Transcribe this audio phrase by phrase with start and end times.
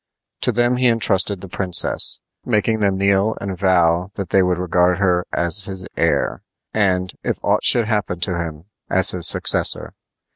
[0.41, 4.97] To them he intrusted the princess, making them kneel and vow that they would regard
[4.97, 6.41] her as his heir,
[6.73, 9.93] and, if aught should happen to him, as his successor.